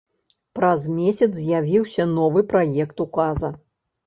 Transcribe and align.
Праз 0.59 0.85
месяц 0.99 1.27
з'явіўся 1.35 2.09
новы 2.15 2.45
праект 2.55 3.05
указа. 3.07 3.55